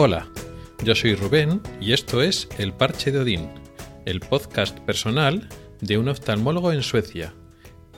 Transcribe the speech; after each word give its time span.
Hola, 0.00 0.28
yo 0.84 0.94
soy 0.94 1.16
Rubén 1.16 1.60
y 1.80 1.92
esto 1.92 2.22
es 2.22 2.48
El 2.56 2.72
Parche 2.72 3.10
de 3.10 3.18
Odín, 3.18 3.50
el 4.04 4.20
podcast 4.20 4.78
personal 4.78 5.48
de 5.80 5.98
un 5.98 6.06
oftalmólogo 6.06 6.72
en 6.72 6.84
Suecia. 6.84 7.34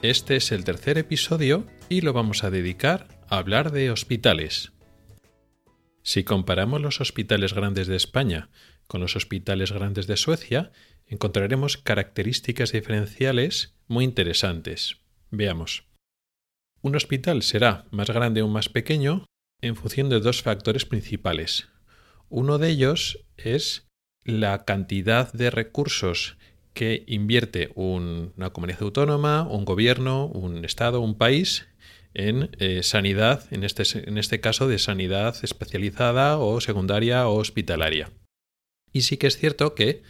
Este 0.00 0.36
es 0.36 0.50
el 0.50 0.64
tercer 0.64 0.96
episodio 0.96 1.66
y 1.90 2.00
lo 2.00 2.14
vamos 2.14 2.42
a 2.42 2.50
dedicar 2.50 3.20
a 3.28 3.36
hablar 3.36 3.70
de 3.70 3.90
hospitales. 3.90 4.72
Si 6.02 6.24
comparamos 6.24 6.80
los 6.80 7.02
hospitales 7.02 7.52
grandes 7.52 7.86
de 7.86 7.96
España 7.96 8.48
con 8.86 9.02
los 9.02 9.14
hospitales 9.14 9.70
grandes 9.70 10.06
de 10.06 10.16
Suecia, 10.16 10.72
encontraremos 11.06 11.76
características 11.76 12.72
diferenciales 12.72 13.74
muy 13.88 14.04
interesantes. 14.04 15.02
Veamos. 15.30 15.84
Un 16.80 16.96
hospital 16.96 17.42
será 17.42 17.84
más 17.90 18.08
grande 18.08 18.40
o 18.40 18.48
más 18.48 18.70
pequeño 18.70 19.26
en 19.60 19.76
función 19.76 20.08
de 20.08 20.20
dos 20.20 20.40
factores 20.40 20.86
principales. 20.86 21.69
Uno 22.30 22.58
de 22.58 22.70
ellos 22.70 23.26
es 23.36 23.86
la 24.24 24.64
cantidad 24.64 25.32
de 25.32 25.50
recursos 25.50 26.36
que 26.72 27.04
invierte 27.06 27.70
una 27.74 28.50
comunidad 28.50 28.82
autónoma, 28.82 29.42
un 29.42 29.64
gobierno, 29.64 30.26
un 30.26 30.64
estado, 30.64 31.00
un 31.00 31.18
país 31.18 31.68
en 32.14 32.50
eh, 32.58 32.82
sanidad, 32.82 33.44
en 33.50 33.64
este, 33.64 33.82
en 34.08 34.16
este 34.16 34.40
caso 34.40 34.68
de 34.68 34.78
sanidad 34.78 35.36
especializada 35.42 36.38
o 36.38 36.60
secundaria 36.60 37.28
o 37.28 37.34
hospitalaria. 37.34 38.10
Y 38.92 39.02
sí 39.02 39.16
que 39.16 39.26
es 39.26 39.36
cierto 39.36 39.74
que 39.74 40.02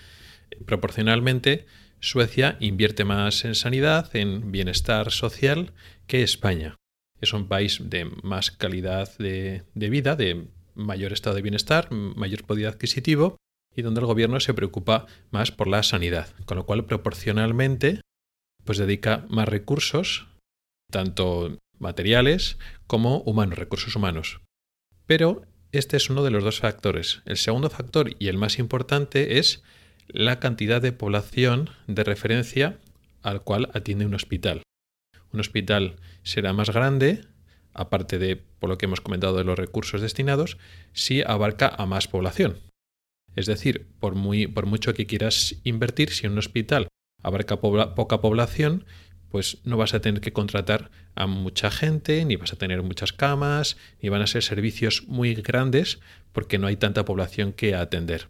proporcionalmente 0.67 1.67
Suecia 2.01 2.57
invierte 2.61 3.05
más 3.05 3.45
en 3.45 3.55
sanidad, 3.55 4.15
en 4.17 4.53
bienestar 4.53 5.11
social 5.11 5.73
que 6.07 6.23
España. 6.23 6.77
Es 7.21 7.35
un 7.35 7.47
país 7.47 7.79
de 7.83 8.07
más 8.23 8.51
calidad 8.51 9.17
de, 9.19 9.65
vida, 9.75 10.17
de 10.17 10.47
mayor 10.75 11.13
estado 11.13 11.37
de 11.37 11.43
bienestar, 11.43 11.91
mayor 11.91 12.45
poder 12.45 12.67
adquisitivo 12.67 13.37
y 13.75 13.83
donde 13.83 14.01
el 14.01 14.07
gobierno 14.07 14.41
se 14.41 14.55
preocupa 14.55 15.07
más 15.31 15.53
por 15.53 15.69
la 15.69 15.83
sanidad, 15.83 16.35
con 16.45 16.57
lo 16.57 16.67
cual 16.67 16.85
proporcionalmente 16.85 18.01
pues 18.65 18.79
dedica 18.79 19.25
más 19.29 19.49
recursos, 19.49 20.29
tanto 20.91 21.59
materiales 21.79 22.59
como 22.87 23.19
humanos, 23.19 23.59
recursos 23.59 23.97
humanos. 23.97 24.41
Pero 25.07 25.43
este 25.73 25.97
es 25.97 26.11
uno 26.11 26.23
de 26.23 26.31
los 26.31 26.45
dos 26.45 26.61
factores. 26.61 27.23
El 27.25 27.37
segundo 27.37 27.71
factor 27.71 28.15
y 28.19 28.29
el 28.29 28.39
más 28.39 28.59
importante 28.59 29.39
es 29.39 29.63
la 30.09 30.41
cantidad 30.41 30.83
de 30.83 30.93
población 30.93 31.71
de 31.87 32.05
referencia 32.05 32.79
al 33.23 33.43
cual 33.43 33.71
atiende 33.73 34.07
un 34.07 34.15
hospital. 34.15 34.63
Un 35.33 35.41
hospital 35.41 35.97
será 36.23 36.53
más 36.53 36.71
grande, 36.71 37.25
aparte 37.81 38.19
de 38.19 38.37
por 38.37 38.69
lo 38.71 38.79
que 38.79 38.87
hemos 38.87 39.01
comentado 39.01 39.37
de 39.37 39.45
los 39.45 39.59
recursos 39.59 40.01
destinados, 40.01 40.59
si 40.93 41.23
abarca 41.23 41.69
a 41.69 41.87
más 41.87 42.09
población. 42.09 42.59
Es 43.37 43.47
decir, 43.47 43.87
por, 44.01 44.15
muy, 44.15 44.47
por 44.47 44.67
mucho 44.67 44.95
que 44.95 45.07
quieras 45.07 45.57
invertir, 45.65 46.11
si 46.11 46.27
un 46.27 46.39
hospital 46.39 46.89
abarca 47.23 47.61
poca 47.61 48.21
población, 48.21 48.85
pues 49.31 49.59
no 49.65 49.77
vas 49.77 49.95
a 49.95 50.01
tener 50.01 50.21
que 50.21 50.33
contratar 50.33 50.91
a 51.15 51.27
mucha 51.27 51.71
gente, 51.71 52.25
ni 52.25 52.37
vas 52.37 52.53
a 52.53 52.57
tener 52.57 52.83
muchas 52.83 53.13
camas, 53.13 53.77
ni 54.03 54.09
van 54.09 54.23
a 54.23 54.27
ser 54.27 54.43
servicios 54.43 55.05
muy 55.07 55.35
grandes 55.35 56.01
porque 56.33 56.59
no 56.59 56.67
hay 56.67 56.77
tanta 56.77 57.05
población 57.05 57.53
que 57.53 57.75
atender. 57.75 58.29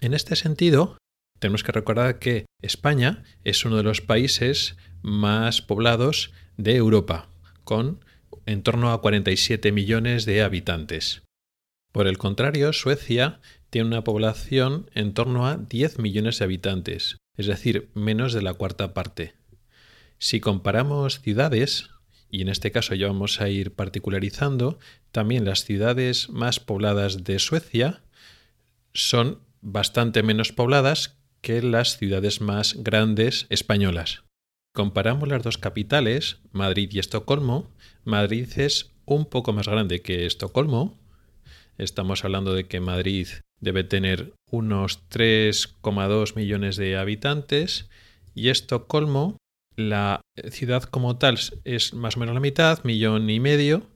En 0.00 0.14
este 0.14 0.36
sentido, 0.36 0.96
tenemos 1.38 1.62
que 1.62 1.72
recordar 1.72 2.18
que 2.18 2.46
España 2.62 3.22
es 3.44 3.64
uno 3.64 3.76
de 3.76 3.82
los 3.82 4.00
países 4.00 4.76
más 5.02 5.60
poblados 5.60 6.32
de 6.56 6.76
Europa, 6.76 7.28
con 7.64 8.04
en 8.46 8.62
torno 8.62 8.92
a 8.92 9.00
47 9.00 9.72
millones 9.72 10.24
de 10.24 10.42
habitantes. 10.42 11.22
Por 11.92 12.06
el 12.06 12.18
contrario, 12.18 12.72
Suecia 12.72 13.40
tiene 13.70 13.88
una 13.88 14.04
población 14.04 14.90
en 14.94 15.14
torno 15.14 15.46
a 15.46 15.56
10 15.56 15.98
millones 15.98 16.38
de 16.38 16.44
habitantes, 16.44 17.16
es 17.36 17.46
decir, 17.46 17.88
menos 17.94 18.32
de 18.32 18.42
la 18.42 18.54
cuarta 18.54 18.94
parte. 18.94 19.34
Si 20.18 20.40
comparamos 20.40 21.20
ciudades, 21.20 21.90
y 22.30 22.42
en 22.42 22.48
este 22.48 22.72
caso 22.72 22.94
ya 22.94 23.06
vamos 23.06 23.40
a 23.40 23.48
ir 23.48 23.74
particularizando, 23.74 24.78
también 25.12 25.44
las 25.44 25.64
ciudades 25.64 26.28
más 26.28 26.60
pobladas 26.60 27.24
de 27.24 27.38
Suecia 27.38 28.02
son 28.92 29.40
bastante 29.60 30.22
menos 30.22 30.52
pobladas 30.52 31.16
que 31.40 31.62
las 31.62 31.96
ciudades 31.96 32.40
más 32.40 32.74
grandes 32.78 33.46
españolas. 33.50 34.25
Comparamos 34.76 35.26
las 35.30 35.42
dos 35.42 35.56
capitales, 35.56 36.36
Madrid 36.52 36.90
y 36.92 36.98
Estocolmo. 36.98 37.72
Madrid 38.04 38.46
es 38.58 38.92
un 39.06 39.24
poco 39.24 39.54
más 39.54 39.68
grande 39.68 40.02
que 40.02 40.26
Estocolmo. 40.26 40.98
Estamos 41.78 42.26
hablando 42.26 42.52
de 42.52 42.66
que 42.66 42.78
Madrid 42.80 43.26
debe 43.58 43.84
tener 43.84 44.34
unos 44.50 45.08
3,2 45.08 46.36
millones 46.36 46.76
de 46.76 46.98
habitantes 46.98 47.88
y 48.34 48.50
Estocolmo, 48.50 49.38
la 49.76 50.20
ciudad 50.50 50.82
como 50.82 51.16
tal 51.16 51.38
es 51.64 51.94
más 51.94 52.18
o 52.18 52.20
menos 52.20 52.34
la 52.34 52.40
mitad, 52.42 52.84
millón 52.84 53.30
y 53.30 53.40
medio, 53.40 53.86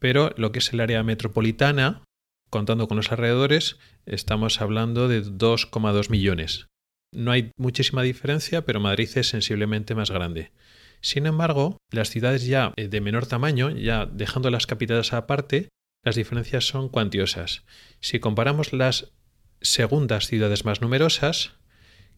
pero 0.00 0.34
lo 0.36 0.50
que 0.50 0.58
es 0.58 0.72
el 0.72 0.80
área 0.80 1.04
metropolitana, 1.04 2.02
contando 2.50 2.88
con 2.88 2.96
los 2.96 3.12
alrededores, 3.12 3.78
estamos 4.04 4.60
hablando 4.60 5.06
de 5.06 5.22
2,2 5.22 6.10
millones. 6.10 6.66
No 7.12 7.30
hay 7.32 7.52
muchísima 7.56 8.02
diferencia, 8.02 8.64
pero 8.64 8.80
Madrid 8.80 9.08
es 9.14 9.28
sensiblemente 9.28 9.94
más 9.94 10.10
grande. 10.10 10.52
Sin 11.00 11.26
embargo, 11.26 11.78
las 11.90 12.10
ciudades 12.10 12.46
ya 12.46 12.72
eh, 12.76 12.88
de 12.88 13.00
menor 13.00 13.26
tamaño, 13.26 13.70
ya 13.70 14.06
dejando 14.06 14.50
las 14.50 14.66
capitales 14.66 15.12
aparte, 15.12 15.68
las 16.04 16.16
diferencias 16.16 16.66
son 16.66 16.88
cuantiosas. 16.88 17.64
Si 18.00 18.20
comparamos 18.20 18.72
las 18.72 19.12
segundas 19.60 20.26
ciudades 20.26 20.64
más 20.64 20.80
numerosas, 20.80 21.54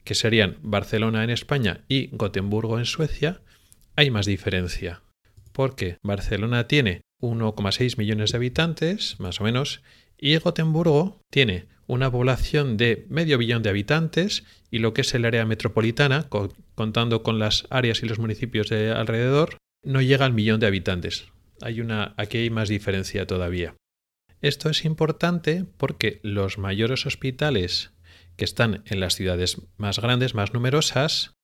que 0.04 0.14
serían 0.14 0.58
Barcelona 0.62 1.24
en 1.24 1.30
España 1.30 1.84
y 1.88 2.08
Gotemburgo 2.12 2.78
en 2.78 2.86
Suecia, 2.86 3.42
hay 3.96 4.10
más 4.10 4.26
diferencia. 4.26 5.02
Porque 5.52 5.98
Barcelona 6.02 6.68
tiene 6.68 7.02
1,6 7.20 7.98
millones 7.98 8.32
de 8.32 8.36
habitantes, 8.36 9.20
más 9.20 9.40
o 9.40 9.44
menos, 9.44 9.82
y 10.16 10.36
Gotemburgo 10.36 11.20
tiene 11.30 11.68
una 11.86 12.10
población 12.10 12.76
de 12.76 13.06
medio 13.08 13.36
billón 13.36 13.62
de 13.62 13.70
habitantes 13.70 14.44
y 14.70 14.78
lo 14.78 14.94
que 14.94 15.00
es 15.00 15.14
el 15.14 15.24
área 15.24 15.44
metropolitana, 15.44 16.28
contando 16.74 17.22
con 17.22 17.38
las 17.38 17.66
áreas 17.70 18.02
y 18.02 18.06
los 18.06 18.18
municipios 18.18 18.68
de 18.68 18.92
alrededor, 18.92 19.56
no 19.82 20.00
llega 20.00 20.24
al 20.24 20.32
millón 20.32 20.60
de 20.60 20.66
habitantes. 20.66 21.26
Hay 21.60 21.80
una, 21.80 22.14
aquí 22.16 22.38
hay 22.38 22.50
más 22.50 22.68
diferencia 22.68 23.26
todavía. 23.26 23.74
Esto 24.42 24.70
es 24.70 24.84
importante 24.84 25.66
porque 25.76 26.20
los 26.22 26.56
mayores 26.56 27.04
hospitales 27.04 27.92
que 28.36 28.44
están 28.44 28.82
en 28.86 29.00
las 29.00 29.14
ciudades 29.14 29.60
más 29.76 29.98
grandes, 29.98 30.34
más 30.34 30.54
numerosas, 30.54 31.34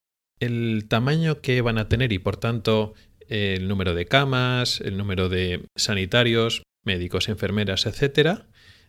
el 0.41 0.87
tamaño 0.88 1.41
que 1.41 1.60
van 1.60 1.78
a 1.78 1.88
tener 1.88 2.12
y 2.12 2.19
por 2.19 2.37
tanto 2.37 2.94
el 3.28 3.69
número 3.69 3.94
de 3.94 4.06
camas, 4.06 4.81
el 4.81 4.97
número 4.97 5.28
de 5.28 5.66
sanitarios, 5.76 6.62
médicos, 6.84 7.28
enfermeras, 7.28 7.84
etcétera, 7.87 8.47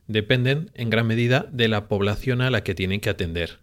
dependen 0.07 0.71
en 0.73 0.89
gran 0.89 1.07
medida 1.07 1.47
de 1.51 1.67
la 1.67 1.87
población 1.87 2.41
a 2.41 2.51
la 2.51 2.63
que 2.63 2.75
tienen 2.75 3.01
que 3.01 3.09
atender. 3.09 3.59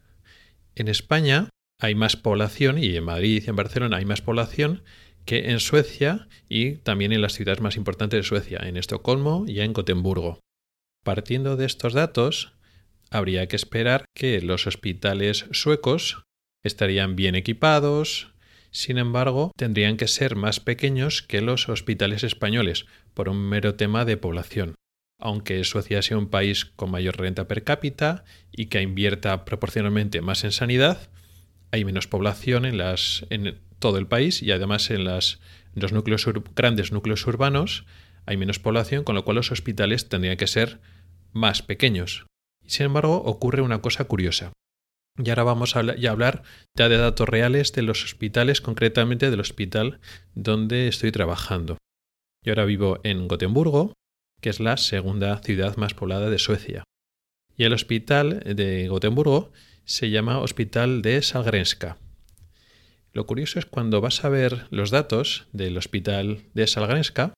En 0.77 0.89
España 0.89 1.51
hay 1.81 1.95
más 1.95 2.17
población, 2.17 2.79
y 2.79 2.97
en 2.97 3.05
Madrid 3.05 3.43
y 3.45 3.51
en 3.51 3.57
Barcelona 3.57 3.99
hay 3.99 4.05
más 4.05 4.23
población 4.23 4.83
que 5.25 5.51
en 5.51 5.61
Suecia 5.61 6.29
y 6.49 6.77
también 6.77 7.12
en 7.12 7.23
las 7.23 7.33
ciudades 7.33 7.61
más 7.61 7.77
importantes 7.77 8.19
de 8.19 8.29
Suecia, 8.29 8.61
en 8.62 8.77
Estocolmo 8.77 9.45
y 9.47 9.61
en 9.61 9.73
Gotemburgo. 9.73 10.41
Partiendo 11.05 11.57
de 11.57 11.67
estos 11.67 11.93
datos, 11.93 12.53
habría 13.11 13.47
que 13.47 13.57
esperar 13.57 14.05
que 14.15 14.41
los 14.41 14.67
hospitales 14.67 15.47
suecos 15.53 16.25
estarían 16.62 17.17
bien 17.17 17.35
equipados, 17.35 18.32
sin 18.71 18.99
embargo, 18.99 19.53
tendrían 19.56 19.97
que 19.97 20.09
ser 20.09 20.35
más 20.35 20.61
pequeños 20.61 21.23
que 21.23 21.41
los 21.41 21.69
hospitales 21.69 22.25
españoles, 22.25 22.87
por 23.15 23.29
un 23.29 23.38
mero 23.38 23.76
tema 23.76 24.05
de 24.05 24.17
población 24.17 24.75
aunque 25.19 25.62
Suecia 25.64 26.02
sea 26.02 26.19
un 26.19 26.28
país 26.28 26.64
con 26.64 26.90
mayor 26.90 27.16
renta 27.16 27.49
per 27.49 27.64
cápita 27.64 28.25
y 28.52 28.66
que 28.66 28.82
invierta 28.82 29.44
proporcionalmente 29.44 30.20
más 30.20 30.44
en 30.44 30.52
sanidad, 30.52 31.11
hay 31.70 31.84
menos 31.84 32.06
población 32.06 32.64
en, 32.66 33.61
todo 33.78 33.99
el 33.99 34.06
país 34.06 34.43
y 34.43 34.52
además 34.52 34.90
en, 34.90 35.05
los 35.05 35.40
grandes 36.55 36.93
núcleos 36.93 37.26
urbanos 37.26 37.84
hay 38.26 38.37
menos 38.37 38.58
población, 38.58 39.05
con 39.05 39.14
lo 39.14 39.25
cual 39.25 39.37
los 39.37 39.52
hospitales 39.52 40.08
tendrían 40.08 40.37
que 40.37 40.46
ser 40.46 40.81
más 41.32 41.62
pequeños. 41.62 42.26
Sin 42.66 42.87
embargo, 42.87 43.16
ocurre 43.16 43.61
una 43.61 43.82
cosa 43.82 44.05
curiosa. 44.05 44.52
Y 45.22 45.28
ahora 45.28 45.44
vamos 45.44 45.76
a 45.76 45.81
hablar 45.81 46.43
ya 46.76 46.88
de 46.88 46.96
datos 46.96 47.28
reales 47.28 47.72
de 47.72 47.82
los 47.82 48.02
hospitales, 48.02 48.61
concretamente 48.61 49.31
del 49.31 49.40
hospital 49.40 50.00
donde 50.34 50.88
estoy 50.88 51.12
trabajando. 51.12 51.78
Yo 52.43 52.52
ahora 52.52 52.64
vivo 52.64 53.00
en 53.05 53.28
Gotemburgo, 53.28 53.93
que 54.44 54.50
es 54.50 54.61
la 54.61 54.76
segunda 54.76 55.38
ciudad 55.38 55.79
más 55.79 55.94
poblada 55.94 56.29
de 56.29 56.38
Suecia. 56.38 56.85
Y 57.56 57.64
el 57.64 57.73
hospital 57.73 58.41
de 58.41 58.88
Gotemburgo 58.88 59.52
se 59.87 60.11
llama 60.11 60.38
Hospital 60.38 61.00
de 61.00 61.23
Salgrenska. 61.23 61.96
Lo 63.14 63.25
curioso 63.25 63.58
es 63.58 63.64
cuando 63.64 64.02
vas 64.02 64.23
a 64.23 64.29
ver 64.29 64.67
los 64.69 64.91
datos 64.91 65.46
del 65.55 65.79
hospital 65.79 66.43
de 66.52 66.67
Salgrenska, 66.67 67.32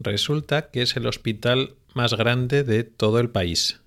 resulta 0.00 0.72
que 0.72 0.82
es 0.82 0.96
el 0.96 1.06
hospital 1.06 1.76
más 1.94 2.14
grande 2.14 2.64
de 2.64 2.82
todo 2.82 3.20
el 3.20 3.30
país. 3.30 3.80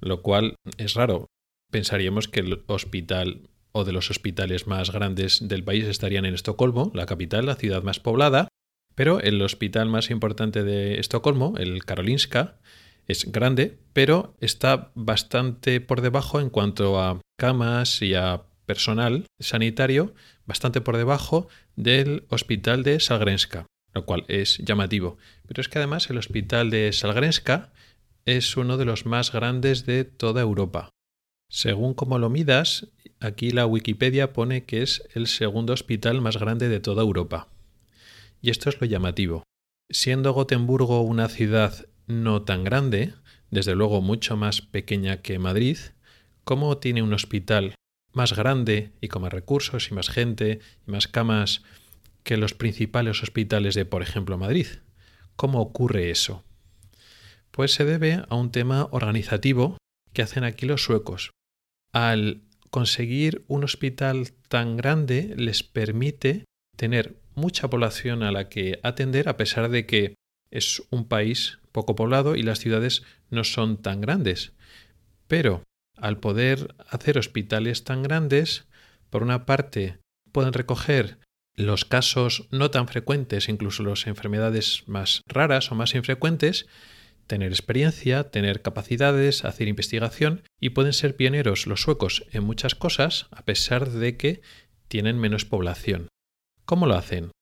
lo 0.00 0.22
cual 0.22 0.54
es 0.78 0.94
raro. 0.94 1.26
Pensaríamos 1.70 2.26
que 2.26 2.40
el 2.40 2.64
hospital 2.68 3.50
o 3.72 3.84
de 3.84 3.92
los 3.92 4.10
hospitales 4.10 4.66
más 4.66 4.92
grandes 4.92 5.46
del 5.46 5.62
país 5.62 5.84
estarían 5.84 6.24
en 6.24 6.32
Estocolmo, 6.32 6.90
la 6.94 7.04
capital, 7.04 7.44
la 7.44 7.56
ciudad 7.56 7.82
más 7.82 8.00
poblada, 8.00 8.48
pero 8.94 9.20
el 9.20 9.40
hospital 9.42 9.88
más 9.88 10.10
importante 10.10 10.64
de 10.64 10.98
Estocolmo, 10.98 11.54
el 11.58 11.84
Karolinska, 11.84 12.56
es 13.08 13.30
grande, 13.30 13.78
pero 13.92 14.34
está 14.40 14.90
bastante 14.94 15.80
por 15.80 16.00
debajo 16.00 16.40
en 16.40 16.50
cuanto 16.50 17.00
a 17.00 17.20
camas 17.36 18.02
y 18.02 18.14
a 18.14 18.42
personal 18.66 19.26
sanitario, 19.40 20.14
bastante 20.46 20.80
por 20.80 20.96
debajo 20.96 21.48
del 21.76 22.24
hospital 22.28 22.82
de 22.82 23.00
Salgrenska, 23.00 23.66
lo 23.92 24.04
cual 24.04 24.24
es 24.28 24.58
llamativo. 24.58 25.18
Pero 25.46 25.60
es 25.60 25.68
que 25.68 25.78
además 25.78 26.08
el 26.10 26.18
hospital 26.18 26.70
de 26.70 26.92
Salgrenska 26.92 27.72
es 28.24 28.56
uno 28.56 28.76
de 28.76 28.84
los 28.84 29.04
más 29.04 29.32
grandes 29.32 29.84
de 29.84 30.04
toda 30.04 30.42
Europa. 30.42 30.90
Según 31.50 31.92
como 31.92 32.18
lo 32.18 32.30
midas, 32.30 32.88
aquí 33.20 33.50
la 33.50 33.66
Wikipedia 33.66 34.32
pone 34.32 34.64
que 34.64 34.82
es 34.82 35.02
el 35.14 35.26
segundo 35.26 35.72
hospital 35.72 36.20
más 36.20 36.38
grande 36.38 36.68
de 36.68 36.80
toda 36.80 37.02
Europa. 37.02 37.51
Y 38.42 38.50
esto 38.50 38.68
es 38.68 38.80
lo 38.80 38.86
llamativo. 38.86 39.44
Siendo 39.88 40.32
Gotemburgo 40.32 41.00
una 41.00 41.28
ciudad 41.28 41.86
no 42.06 42.42
tan 42.42 42.64
grande, 42.64 43.14
desde 43.50 43.74
luego 43.76 44.02
mucho 44.02 44.36
más 44.36 44.60
pequeña 44.60 45.22
que 45.22 45.38
Madrid, 45.38 45.78
¿cómo 46.44 46.78
tiene 46.78 47.02
un 47.02 47.14
hospital 47.14 47.76
más 48.12 48.34
grande 48.34 48.92
y 49.00 49.08
con 49.08 49.22
más 49.22 49.32
recursos 49.32 49.90
y 49.90 49.94
más 49.94 50.10
gente 50.10 50.60
y 50.86 50.90
más 50.90 51.06
camas 51.06 51.62
que 52.24 52.36
los 52.36 52.54
principales 52.54 53.22
hospitales 53.22 53.74
de, 53.74 53.84
por 53.84 54.02
ejemplo, 54.02 54.36
Madrid? 54.36 54.66
¿Cómo 55.36 55.60
ocurre 55.60 56.10
eso? 56.10 56.44
Pues 57.52 57.72
se 57.74 57.84
debe 57.84 58.24
a 58.28 58.34
un 58.34 58.50
tema 58.50 58.88
organizativo 58.90 59.78
que 60.12 60.22
hacen 60.22 60.44
aquí 60.44 60.66
los 60.66 60.82
suecos. 60.82 61.30
Al 61.92 62.42
conseguir 62.70 63.44
un 63.48 63.64
hospital 63.64 64.32
tan 64.48 64.76
grande 64.76 65.34
les 65.36 65.62
permite 65.62 66.44
tener 66.76 67.21
mucha 67.34 67.68
población 67.68 68.22
a 68.22 68.32
la 68.32 68.48
que 68.48 68.78
atender 68.82 69.28
a 69.28 69.36
pesar 69.36 69.68
de 69.68 69.86
que 69.86 70.14
es 70.50 70.82
un 70.90 71.08
país 71.08 71.58
poco 71.72 71.94
poblado 71.96 72.36
y 72.36 72.42
las 72.42 72.58
ciudades 72.58 73.02
no 73.30 73.44
son 73.44 73.80
tan 73.80 74.00
grandes. 74.00 74.52
Pero 75.26 75.62
al 75.96 76.18
poder 76.18 76.74
hacer 76.88 77.18
hospitales 77.18 77.84
tan 77.84 78.02
grandes, 78.02 78.66
por 79.10 79.22
una 79.22 79.46
parte 79.46 79.98
pueden 80.30 80.52
recoger 80.52 81.18
los 81.54 81.84
casos 81.84 82.48
no 82.50 82.70
tan 82.70 82.88
frecuentes, 82.88 83.48
incluso 83.48 83.82
las 83.82 84.06
enfermedades 84.06 84.84
más 84.86 85.22
raras 85.26 85.70
o 85.70 85.74
más 85.74 85.94
infrecuentes, 85.94 86.66
tener 87.26 87.52
experiencia, 87.52 88.30
tener 88.30 88.62
capacidades, 88.62 89.44
hacer 89.44 89.68
investigación 89.68 90.42
y 90.60 90.70
pueden 90.70 90.92
ser 90.92 91.16
pioneros 91.16 91.66
los 91.66 91.82
suecos 91.82 92.24
en 92.32 92.44
muchas 92.44 92.74
cosas 92.74 93.26
a 93.30 93.44
pesar 93.44 93.90
de 93.90 94.16
que 94.16 94.42
tienen 94.88 95.18
menos 95.18 95.44
población. 95.44 96.08
¿Cómo 96.64 96.86
lo 96.86 96.94
hacen? 96.94 97.32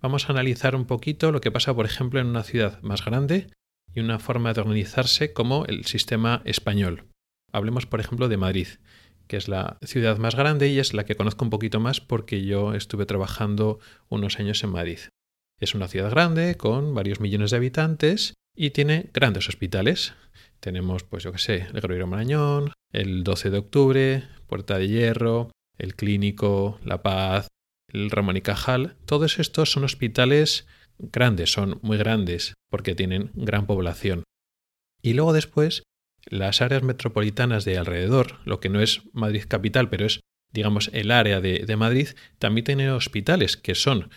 Vamos 0.00 0.28
a 0.28 0.32
analizar 0.32 0.76
un 0.76 0.86
poquito 0.86 1.32
lo 1.32 1.40
que 1.40 1.50
pasa, 1.50 1.74
por 1.74 1.86
ejemplo, 1.86 2.20
en 2.20 2.28
una 2.28 2.44
ciudad 2.44 2.80
más 2.82 3.04
grande 3.04 3.50
y 3.92 4.00
una 4.00 4.20
forma 4.20 4.52
de 4.52 4.60
organizarse 4.60 5.32
como 5.32 5.64
el 5.66 5.86
sistema 5.86 6.40
español. 6.44 7.08
Hablemos, 7.52 7.86
por 7.86 7.98
ejemplo, 7.98 8.28
de 8.28 8.36
Madrid, 8.36 8.68
que 9.26 9.36
es 9.36 9.48
la 9.48 9.78
ciudad 9.82 10.18
más 10.18 10.36
grande 10.36 10.68
y 10.68 10.78
es 10.78 10.94
la 10.94 11.04
que 11.04 11.16
conozco 11.16 11.44
un 11.44 11.50
poquito 11.50 11.80
más 11.80 12.00
porque 12.00 12.44
yo 12.44 12.74
estuve 12.74 13.06
trabajando 13.06 13.80
unos 14.08 14.38
años 14.38 14.62
en 14.62 14.70
Madrid. 14.70 15.00
Es 15.58 15.74
una 15.74 15.88
ciudad 15.88 16.10
grande 16.10 16.56
con 16.56 16.94
varios 16.94 17.20
millones 17.20 17.50
de 17.50 17.56
habitantes 17.56 18.34
y 18.54 18.70
tiene 18.70 19.10
grandes 19.12 19.48
hospitales. 19.48 20.14
Tenemos, 20.60 21.02
pues 21.02 21.24
yo 21.24 21.32
qué 21.32 21.38
sé, 21.38 21.56
el 21.72 21.80
Gregorio 21.80 22.06
Marañón, 22.06 22.72
el 22.92 23.24
12 23.24 23.50
de 23.50 23.58
octubre, 23.58 24.28
Puerta 24.46 24.78
de 24.78 24.86
Hierro, 24.86 25.50
el 25.76 25.96
Clínico, 25.96 26.78
La 26.84 27.02
Paz, 27.02 27.48
el 27.92 28.10
Ramón 28.10 28.36
y 28.36 28.42
Cajal, 28.42 28.96
todos 29.06 29.38
estos 29.38 29.72
son 29.72 29.84
hospitales 29.84 30.66
grandes, 30.98 31.52
son 31.52 31.78
muy 31.82 31.96
grandes 31.96 32.54
porque 32.70 32.94
tienen 32.94 33.30
gran 33.34 33.66
población. 33.66 34.24
Y 35.02 35.14
luego 35.14 35.32
después, 35.32 35.84
las 36.26 36.60
áreas 36.60 36.82
metropolitanas 36.82 37.64
de 37.64 37.78
alrededor, 37.78 38.40
lo 38.44 38.60
que 38.60 38.68
no 38.68 38.80
es 38.80 39.02
Madrid 39.12 39.44
capital, 39.48 39.88
pero 39.88 40.06
es, 40.06 40.20
digamos, 40.52 40.90
el 40.92 41.10
área 41.10 41.40
de, 41.40 41.64
de 41.66 41.76
Madrid, 41.76 42.08
también 42.38 42.64
tienen 42.64 42.90
hospitales 42.90 43.56
que 43.56 43.74
son 43.74 44.10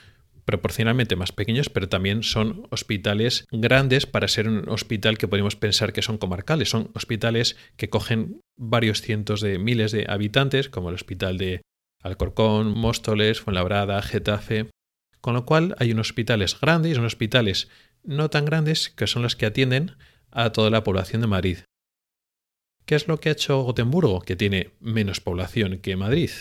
proporcionalmente 0.43 1.15
más 1.15 1.31
pequeños, 1.31 1.69
pero 1.69 1.87
también 1.87 2.23
son 2.23 2.67
hospitales 2.71 3.45
grandes 3.51 4.05
para 4.05 4.27
ser 4.27 4.49
un 4.49 4.67
hospital 4.69 5.17
que 5.17 5.27
podemos 5.27 5.55
pensar 5.55 5.93
que 5.93 6.01
son 6.01 6.17
comarcales. 6.17 6.69
Son 6.69 6.89
hospitales 6.93 7.57
que 7.77 7.89
cogen 7.89 8.41
varios 8.57 9.01
cientos 9.01 9.41
de 9.41 9.59
miles 9.59 9.91
de 9.91 10.05
habitantes, 10.09 10.67
como 10.67 10.89
el 10.89 10.95
hospital 10.95 11.37
de 11.37 11.61
Alcorcón, 12.01 12.77
Móstoles, 12.77 13.41
Fuenlabrada, 13.41 14.01
Getafe. 14.01 14.69
Con 15.21 15.35
lo 15.35 15.45
cual 15.45 15.75
hay 15.79 15.91
unos 15.91 16.09
hospitales 16.09 16.59
grandes 16.59 16.91
y 16.91 16.95
unos 16.95 17.13
hospitales 17.13 17.69
no 18.03 18.29
tan 18.29 18.45
grandes 18.45 18.89
que 18.89 19.07
son 19.07 19.21
los 19.21 19.35
que 19.35 19.45
atienden 19.45 19.95
a 20.31 20.51
toda 20.51 20.69
la 20.69 20.83
población 20.83 21.21
de 21.21 21.27
Madrid. 21.27 21.57
¿Qué 22.85 22.95
es 22.95 23.07
lo 23.07 23.19
que 23.19 23.29
ha 23.29 23.33
hecho 23.33 23.61
Gotemburgo, 23.61 24.21
que 24.21 24.35
tiene 24.35 24.71
menos 24.79 25.21
población 25.21 25.77
que 25.77 25.95
Madrid? 25.95 26.31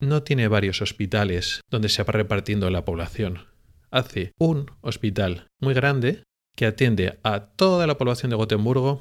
No 0.00 0.22
tiene 0.22 0.48
varios 0.48 0.82
hospitales 0.82 1.62
donde 1.70 1.88
se 1.88 2.02
va 2.02 2.12
repartiendo 2.12 2.68
la 2.70 2.84
población. 2.84 3.46
Hace 3.90 4.32
un 4.38 4.70
hospital 4.82 5.46
muy 5.60 5.72
grande 5.72 6.24
que 6.56 6.66
atiende 6.66 7.18
a 7.22 7.46
toda 7.46 7.86
la 7.86 7.96
población 7.96 8.30
de 8.30 8.36
Gotemburgo, 8.36 9.00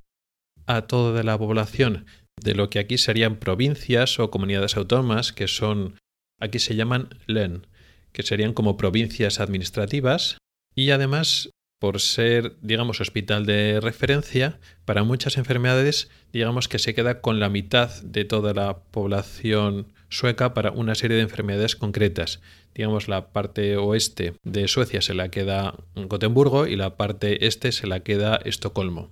a 0.65 0.83
toda 0.83 1.23
la 1.23 1.37
población 1.37 2.05
de 2.43 2.55
lo 2.55 2.69
que 2.69 2.79
aquí 2.79 2.97
serían 2.97 3.37
provincias 3.37 4.19
o 4.19 4.29
comunidades 4.29 4.75
autónomas, 4.75 5.31
que 5.31 5.47
son, 5.47 5.95
aquí 6.39 6.59
se 6.59 6.75
llaman 6.75 7.09
LEN, 7.25 7.65
que 8.11 8.23
serían 8.23 8.53
como 8.53 8.75
provincias 8.75 9.39
administrativas, 9.39 10.37
y 10.75 10.91
además, 10.91 11.49
por 11.79 12.01
ser, 12.01 12.57
digamos, 12.61 12.99
hospital 12.99 13.45
de 13.45 13.79
referencia, 13.79 14.59
para 14.83 15.03
muchas 15.03 15.37
enfermedades, 15.37 16.09
digamos 16.33 16.67
que 16.67 16.79
se 16.79 16.93
queda 16.93 17.21
con 17.21 17.39
la 17.39 17.49
mitad 17.49 17.89
de 18.03 18.25
toda 18.25 18.53
la 18.53 18.79
población 18.91 19.93
sueca 20.09 20.53
para 20.53 20.71
una 20.71 20.95
serie 20.95 21.17
de 21.17 21.23
enfermedades 21.23 21.77
concretas. 21.77 22.41
Digamos, 22.75 23.07
la 23.07 23.31
parte 23.31 23.77
oeste 23.77 24.33
de 24.43 24.67
Suecia 24.67 25.01
se 25.01 25.13
la 25.13 25.29
queda 25.29 25.75
Gotemburgo 25.95 26.67
y 26.67 26.75
la 26.75 26.97
parte 26.97 27.47
este 27.47 27.71
se 27.71 27.87
la 27.87 28.01
queda 28.01 28.35
Estocolmo. 28.43 29.11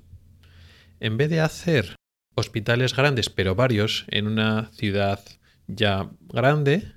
En 1.00 1.18
vez 1.18 1.30
de 1.30 1.40
hacer 1.40 1.96
hospitales 2.36 2.96
grandes, 2.96 3.30
pero 3.30 3.56
varios, 3.56 4.06
en 4.10 4.28
una 4.28 4.72
ciudad 4.74 5.24
ya 5.68 6.12
grande, 6.22 6.94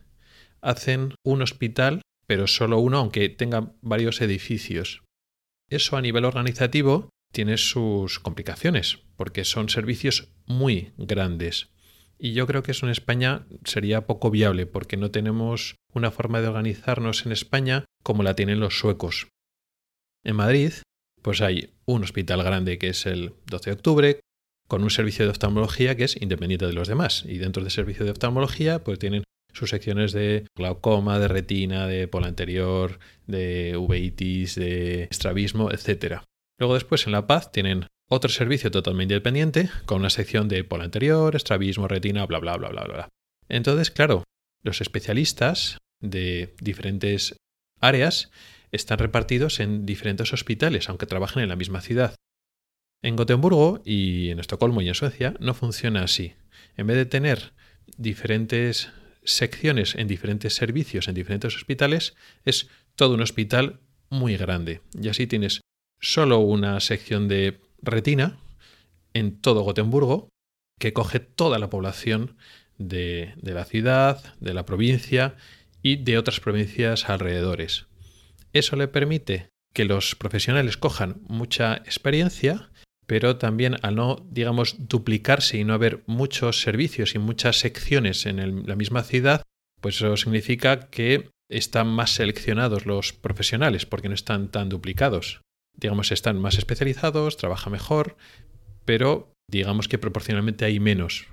hacen 0.60 1.14
un 1.24 1.42
hospital, 1.42 2.02
pero 2.26 2.46
solo 2.46 2.78
uno, 2.78 2.98
aunque 2.98 3.28
tenga 3.28 3.72
varios 3.82 4.20
edificios. 4.20 5.02
Eso 5.70 5.96
a 5.96 6.02
nivel 6.02 6.24
organizativo 6.24 7.10
tiene 7.32 7.58
sus 7.58 8.20
complicaciones, 8.20 9.00
porque 9.16 9.44
son 9.44 9.68
servicios 9.68 10.32
muy 10.46 10.92
grandes. 10.96 11.70
Y 12.18 12.32
yo 12.32 12.46
creo 12.46 12.62
que 12.62 12.70
eso 12.70 12.86
en 12.86 12.92
España 12.92 13.46
sería 13.64 14.06
poco 14.06 14.30
viable, 14.30 14.66
porque 14.66 14.96
no 14.96 15.10
tenemos 15.10 15.76
una 15.92 16.10
forma 16.10 16.40
de 16.40 16.48
organizarnos 16.48 17.26
en 17.26 17.32
España 17.32 17.84
como 18.02 18.22
la 18.22 18.34
tienen 18.34 18.60
los 18.60 18.78
suecos. 18.78 19.28
En 20.22 20.36
Madrid, 20.36 20.72
pues 21.22 21.40
hay 21.40 21.74
un 21.86 22.04
hospital 22.04 22.42
grande 22.42 22.78
que 22.78 22.88
es 22.88 23.04
el 23.06 23.34
12 23.46 23.70
de 23.70 23.74
octubre, 23.74 24.20
con 24.68 24.82
un 24.82 24.90
servicio 24.90 25.24
de 25.24 25.30
oftalmología 25.30 25.96
que 25.96 26.04
es 26.04 26.20
independiente 26.20 26.66
de 26.66 26.72
los 26.72 26.88
demás. 26.88 27.24
Y 27.26 27.38
dentro 27.38 27.62
del 27.62 27.70
servicio 27.70 28.04
de 28.04 28.12
oftalmología, 28.12 28.82
pues 28.82 28.98
tienen 28.98 29.24
sus 29.52 29.70
secciones 29.70 30.12
de 30.12 30.46
glaucoma, 30.56 31.18
de 31.18 31.28
retina, 31.28 31.86
de 31.86 32.08
pola 32.08 32.26
anterior, 32.26 32.98
de 33.26 33.76
uveitis, 33.76 34.56
de 34.56 35.04
estrabismo, 35.04 35.70
etc. 35.70 36.22
Luego 36.58 36.74
después 36.74 37.06
en 37.06 37.12
La 37.12 37.26
Paz 37.26 37.52
tienen 37.52 37.86
otro 38.08 38.30
servicio 38.30 38.70
totalmente 38.70 39.14
independiente 39.14 39.70
con 39.86 40.00
una 40.00 40.10
sección 40.10 40.48
de 40.48 40.64
pola 40.64 40.84
anterior, 40.84 41.36
estrabismo, 41.36 41.88
retina, 41.88 42.26
bla, 42.26 42.38
bla, 42.38 42.56
bla, 42.56 42.68
bla, 42.68 42.84
bla. 42.84 43.08
Entonces, 43.48 43.90
claro, 43.90 44.24
los 44.62 44.80
especialistas 44.80 45.78
de 46.00 46.54
diferentes 46.60 47.36
áreas 47.80 48.30
están 48.72 48.98
repartidos 48.98 49.60
en 49.60 49.86
diferentes 49.86 50.32
hospitales, 50.32 50.88
aunque 50.88 51.06
trabajen 51.06 51.42
en 51.42 51.48
la 51.48 51.56
misma 51.56 51.80
ciudad. 51.80 52.14
En 53.04 53.16
Gotemburgo 53.16 53.82
y 53.84 54.30
en 54.30 54.40
Estocolmo 54.40 54.80
y 54.80 54.88
en 54.88 54.94
Suecia 54.94 55.34
no 55.38 55.52
funciona 55.52 56.04
así. 56.04 56.32
En 56.78 56.86
vez 56.86 56.96
de 56.96 57.04
tener 57.04 57.52
diferentes 57.98 58.92
secciones 59.24 59.94
en 59.94 60.08
diferentes 60.08 60.54
servicios, 60.54 61.06
en 61.06 61.14
diferentes 61.14 61.54
hospitales, 61.54 62.14
es 62.46 62.70
todo 62.96 63.12
un 63.12 63.20
hospital 63.20 63.78
muy 64.08 64.38
grande. 64.38 64.80
Y 64.98 65.08
así 65.08 65.26
tienes 65.26 65.60
solo 66.00 66.38
una 66.38 66.80
sección 66.80 67.28
de 67.28 67.60
retina 67.82 68.38
en 69.12 69.38
todo 69.38 69.60
Gotemburgo 69.60 70.30
que 70.80 70.94
coge 70.94 71.20
toda 71.20 71.58
la 71.58 71.68
población 71.68 72.38
de, 72.78 73.34
de 73.36 73.52
la 73.52 73.66
ciudad, 73.66 74.34
de 74.40 74.54
la 74.54 74.64
provincia 74.64 75.36
y 75.82 75.96
de 75.96 76.16
otras 76.16 76.40
provincias 76.40 77.10
alrededores. 77.10 77.84
Eso 78.54 78.76
le 78.76 78.88
permite 78.88 79.50
que 79.74 79.84
los 79.84 80.14
profesionales 80.14 80.78
cojan 80.78 81.20
mucha 81.28 81.74
experiencia 81.74 82.70
pero 83.06 83.36
también 83.36 83.76
al 83.82 83.96
no, 83.96 84.26
digamos, 84.30 84.88
duplicarse 84.88 85.58
y 85.58 85.64
no 85.64 85.74
haber 85.74 86.02
muchos 86.06 86.60
servicios 86.60 87.14
y 87.14 87.18
muchas 87.18 87.58
secciones 87.58 88.26
en 88.26 88.66
la 88.66 88.76
misma 88.76 89.02
ciudad, 89.02 89.42
pues 89.80 89.96
eso 89.96 90.16
significa 90.16 90.88
que 90.88 91.30
están 91.50 91.88
más 91.88 92.10
seleccionados 92.10 92.86
los 92.86 93.12
profesionales 93.12 93.86
porque 93.86 94.08
no 94.08 94.14
están 94.14 94.50
tan 94.50 94.68
duplicados. 94.68 95.42
Digamos, 95.76 96.12
están 96.12 96.38
más 96.38 96.56
especializados, 96.56 97.36
trabaja 97.36 97.68
mejor, 97.70 98.16
pero 98.84 99.32
digamos 99.50 99.88
que 99.88 99.98
proporcionalmente 99.98 100.64
hay 100.64 100.80
menos. 100.80 101.26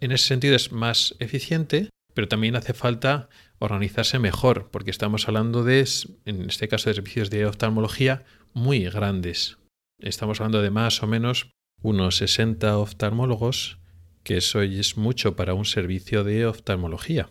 En 0.00 0.12
ese 0.12 0.28
sentido 0.28 0.54
es 0.54 0.70
más 0.70 1.16
eficiente, 1.18 1.90
pero 2.14 2.28
también 2.28 2.56
hace 2.56 2.72
falta 2.72 3.28
organizarse 3.58 4.18
mejor, 4.18 4.70
porque 4.70 4.90
estamos 4.90 5.26
hablando 5.26 5.64
de, 5.64 5.86
en 6.24 6.48
este 6.48 6.68
caso, 6.68 6.88
de 6.90 6.94
servicios 6.94 7.30
de 7.30 7.46
oftalmología 7.46 8.24
muy 8.52 8.84
grandes. 8.84 9.57
Estamos 10.00 10.40
hablando 10.40 10.62
de 10.62 10.70
más 10.70 11.02
o 11.02 11.08
menos 11.08 11.50
unos 11.82 12.18
60 12.18 12.78
oftalmólogos, 12.78 13.78
que 14.22 14.36
eso 14.36 14.62
es 14.62 14.96
mucho 14.96 15.34
para 15.34 15.54
un 15.54 15.64
servicio 15.64 16.22
de 16.22 16.46
oftalmología, 16.46 17.30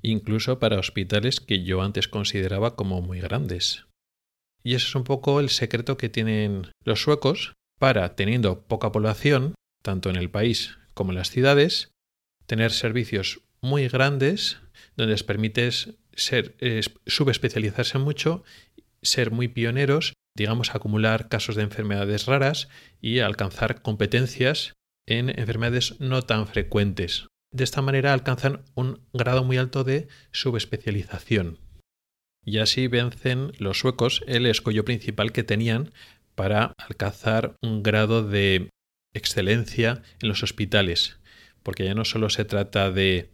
incluso 0.00 0.58
para 0.58 0.78
hospitales 0.78 1.40
que 1.40 1.62
yo 1.62 1.82
antes 1.82 2.08
consideraba 2.08 2.74
como 2.74 3.02
muy 3.02 3.20
grandes. 3.20 3.84
Y 4.62 4.74
ese 4.74 4.86
es 4.86 4.94
un 4.94 5.04
poco 5.04 5.40
el 5.40 5.50
secreto 5.50 5.98
que 5.98 6.08
tienen 6.08 6.70
los 6.84 7.02
suecos 7.02 7.52
para, 7.78 8.16
teniendo 8.16 8.62
poca 8.62 8.92
población, 8.92 9.54
tanto 9.82 10.08
en 10.08 10.16
el 10.16 10.30
país 10.30 10.78
como 10.94 11.12
en 11.12 11.18
las 11.18 11.30
ciudades, 11.30 11.90
tener 12.46 12.72
servicios 12.72 13.42
muy 13.60 13.88
grandes 13.88 14.58
donde 14.96 15.12
les 15.12 15.22
permites 15.22 15.94
ser, 16.14 16.56
subespecializarse 17.06 17.98
mucho, 17.98 18.42
ser 19.02 19.30
muy 19.30 19.48
pioneros 19.48 20.14
digamos, 20.36 20.74
acumular 20.74 21.28
casos 21.28 21.56
de 21.56 21.62
enfermedades 21.62 22.26
raras 22.26 22.68
y 23.00 23.20
alcanzar 23.20 23.82
competencias 23.82 24.74
en 25.06 25.30
enfermedades 25.30 25.98
no 26.00 26.22
tan 26.22 26.46
frecuentes. 26.46 27.26
De 27.52 27.64
esta 27.64 27.80
manera 27.80 28.12
alcanzan 28.12 28.62
un 28.74 29.00
grado 29.12 29.44
muy 29.44 29.56
alto 29.56 29.82
de 29.82 30.08
subespecialización. 30.32 31.58
Y 32.44 32.58
así 32.58 32.86
vencen 32.86 33.52
los 33.58 33.78
suecos 33.78 34.22
el 34.26 34.46
escollo 34.46 34.84
principal 34.84 35.32
que 35.32 35.42
tenían 35.42 35.92
para 36.34 36.74
alcanzar 36.76 37.56
un 37.62 37.82
grado 37.82 38.22
de 38.22 38.70
excelencia 39.14 40.02
en 40.20 40.28
los 40.28 40.42
hospitales, 40.42 41.18
porque 41.62 41.84
ya 41.84 41.94
no 41.94 42.04
solo 42.04 42.28
se 42.28 42.44
trata 42.44 42.90
de 42.90 43.30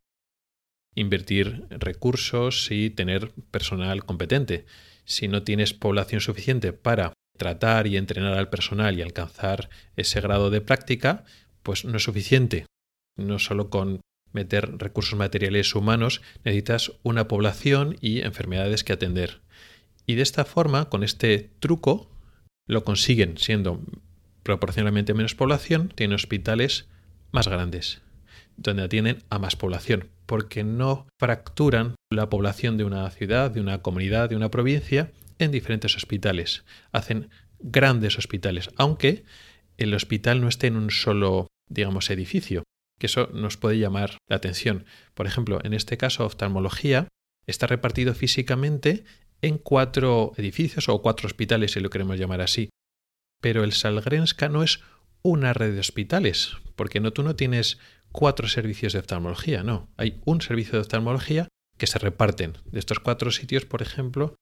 invertir 0.94 1.66
recursos 1.70 2.70
y 2.70 2.90
tener 2.90 3.32
personal 3.50 4.04
competente, 4.04 4.66
si 5.04 5.28
no 5.28 5.42
tienes 5.42 5.74
población 5.74 6.20
suficiente 6.20 6.72
para 6.72 7.12
tratar 7.36 7.86
y 7.86 7.96
entrenar 7.96 8.34
al 8.34 8.50
personal 8.50 8.98
y 8.98 9.02
alcanzar 9.02 9.68
ese 9.96 10.20
grado 10.20 10.50
de 10.50 10.60
práctica, 10.60 11.24
pues 11.62 11.84
no 11.84 11.96
es 11.96 12.02
suficiente. 12.02 12.66
No 13.16 13.38
solo 13.38 13.70
con 13.70 14.00
meter 14.32 14.78
recursos 14.78 15.18
materiales 15.18 15.74
humanos, 15.74 16.22
necesitas 16.44 16.92
una 17.02 17.28
población 17.28 17.96
y 18.00 18.20
enfermedades 18.20 18.84
que 18.84 18.92
atender. 18.92 19.40
Y 20.06 20.14
de 20.14 20.22
esta 20.22 20.44
forma, 20.44 20.88
con 20.88 21.04
este 21.04 21.50
truco, 21.60 22.10
lo 22.66 22.84
consiguen 22.84 23.38
siendo 23.38 23.80
proporcionalmente 24.42 25.14
menos 25.14 25.34
población, 25.34 25.92
tienen 25.94 26.14
hospitales 26.14 26.86
más 27.30 27.48
grandes, 27.48 28.02
donde 28.56 28.82
atienden 28.82 29.22
a 29.30 29.38
más 29.38 29.56
población, 29.56 30.08
porque 30.26 30.64
no 30.64 31.06
fracturan 31.18 31.94
la 32.10 32.28
población 32.28 32.76
de 32.76 32.84
una 32.84 33.10
ciudad, 33.10 33.50
de 33.50 33.60
una 33.60 33.82
comunidad, 33.82 34.30
de 34.30 34.36
una 34.36 34.50
provincia 34.50 35.10
en 35.38 35.50
diferentes 35.50 35.96
hospitales. 35.96 36.64
Hacen 36.92 37.30
grandes 37.58 38.18
hospitales, 38.18 38.70
aunque 38.76 39.24
el 39.76 39.94
hospital 39.94 40.40
no 40.40 40.48
esté 40.48 40.68
en 40.68 40.76
un 40.76 40.90
solo, 40.90 41.48
digamos, 41.68 42.10
edificio, 42.10 42.64
que 42.98 43.06
eso 43.06 43.28
nos 43.32 43.56
puede 43.56 43.78
llamar 43.78 44.18
la 44.28 44.36
atención. 44.36 44.84
Por 45.14 45.26
ejemplo, 45.26 45.60
en 45.64 45.72
este 45.74 45.96
caso, 45.96 46.24
oftalmología 46.24 47.08
está 47.46 47.66
repartido 47.66 48.14
físicamente 48.14 49.04
en 49.40 49.58
cuatro 49.58 50.32
edificios 50.36 50.88
o 50.88 51.02
cuatro 51.02 51.26
hospitales, 51.26 51.72
si 51.72 51.80
lo 51.80 51.90
queremos 51.90 52.18
llamar 52.18 52.40
así. 52.40 52.70
Pero 53.40 53.64
el 53.64 53.72
Salgrenska 53.72 54.48
no 54.48 54.62
es 54.62 54.80
una 55.22 55.52
red 55.52 55.74
de 55.74 55.80
hospitales, 55.80 56.56
porque 56.76 57.00
no, 57.00 57.12
tú 57.12 57.22
no 57.22 57.36
tienes 57.36 57.78
cuatro 58.10 58.48
servicios 58.48 58.92
de 58.92 59.00
oftalmología, 59.00 59.62
no. 59.62 59.88
Hay 59.96 60.20
un 60.24 60.40
servicio 60.40 60.72
de 60.72 60.80
oftalmología 60.80 61.48
que 61.78 61.86
se 61.86 61.98
reparten. 61.98 62.58
De 62.66 62.78
estos 62.78 63.00
cuatro 63.00 63.30
sitios, 63.30 63.64
por 63.64 63.82
ejemplo, 63.82 64.36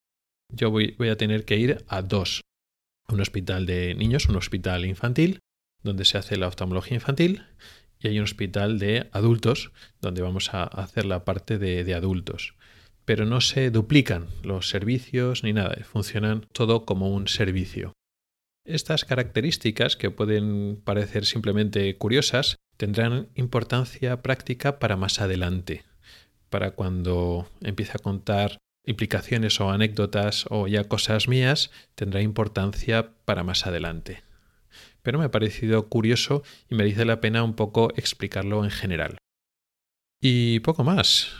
yo 0.53 0.71
voy, 0.71 0.97
a 1.11 1.17
tener 1.17 1.45
que 1.45 1.57
ir 1.57 1.85
a 1.89 2.03
dos. 2.03 2.43
Un 3.09 3.21
hospital 3.21 3.67
de 3.67 3.95
niños, 3.95 4.27
un 4.27 4.37
hospital 4.37 4.85
infantil, 4.85 5.41
donde 5.83 6.05
se 6.05 6.19
hace 6.19 6.37
la 6.37 6.49
oftalmología 6.49 6.97
infantil, 6.97 7.45
y 7.99 8.09
hay 8.09 8.19
un 8.19 8.25
hospital 8.25 8.79
de 8.79 9.09
adultos, 9.13 9.73
donde 10.01 10.23
vamos 10.23 10.53
a 10.55 10.65
hacer 10.65 11.05
la 11.05 11.25
parte 11.25 11.59
de, 11.59 11.85
de 11.85 11.95
adultos. 11.95 12.55
Pero 13.05 13.25
no 13.27 13.41
se 13.41 13.71
duplican 13.71 14.27
los 14.43 14.69
servicios 14.69 15.45
ni 15.45 15.53
nada, 15.53 15.77
funcionan 15.85 16.47
todo 16.53 16.85
como 16.85 17.15
un 17.15 17.29
servicio. 17.29 17.93
Estas 18.65 19.05
características, 19.05 19.97
que 19.97 20.11
pueden 20.11 20.81
parecer 20.85 21.25
simplemente 21.25 21.97
curiosas, 21.97 22.57
tendrán 22.77 23.29
importancia 23.35 24.23
práctica 24.23 24.79
para 24.79 24.97
más 24.97 25.21
adelante, 25.21 25.85
para 26.51 26.73
cuando 26.73 27.49
empiece 27.63 27.93
a 27.95 28.03
contar 28.03 28.59
implicaciones 28.85 29.61
o 29.61 29.71
anécdotas 29.71 30.47
o 30.51 30.67
ya 30.67 30.85
cosas 30.85 31.29
mías, 31.29 31.71
tendrá 31.95 32.23
importancia 32.23 33.13
para 33.25 33.45
más 33.45 33.67
adelante. 33.67 34.23
Pero 35.03 35.19
me 35.19 35.27
ha 35.27 35.31
parecido 35.31 35.89
curioso 35.89 36.43
y 36.69 36.75
merece 36.75 37.05
la 37.05 37.21
pena 37.21 37.43
un 37.43 37.55
poco 37.55 37.91
explicarlo 37.97 38.65
en 38.65 38.71
general. 38.71 39.19
Y 40.21 40.61
poco 40.61 40.85
más. 40.85 41.33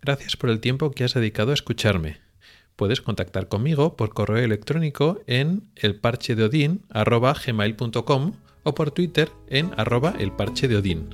Gracias 0.00 0.36
por 0.36 0.50
el 0.50 0.60
tiempo 0.60 0.92
que 0.92 1.04
has 1.04 1.14
dedicado 1.14 1.50
a 1.50 1.54
escucharme. 1.54 2.23
Puedes 2.76 3.00
contactar 3.00 3.48
conmigo 3.48 3.96
por 3.96 4.14
correo 4.14 4.44
electrónico 4.44 5.20
en 5.26 5.70
elparchedeodin.com 5.76 8.32
o 8.64 8.74
por 8.74 8.90
Twitter 8.90 9.30
en 9.48 9.70
arroba 9.76 10.14
el 10.18 10.32
parche 10.32 10.66
de 10.66 10.76
Odín. 10.76 11.10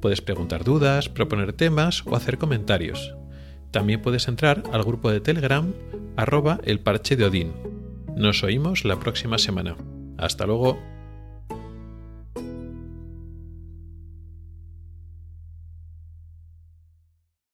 Puedes 0.00 0.20
preguntar 0.20 0.64
dudas, 0.64 1.08
proponer 1.08 1.52
temas 1.52 2.02
o 2.06 2.16
hacer 2.16 2.36
comentarios. 2.36 3.14
También 3.70 4.02
puedes 4.02 4.28
entrar 4.28 4.64
al 4.72 4.82
grupo 4.82 5.10
de 5.10 5.20
Telegram 5.20 5.72
arroba 6.16 6.60
el 6.64 6.80
parche 6.80 7.16
de 7.16 7.24
Odín. 7.24 7.52
Nos 8.16 8.42
oímos 8.42 8.84
la 8.84 9.00
próxima 9.00 9.38
semana. 9.38 9.76
Hasta 10.18 10.44
luego. 10.44 10.91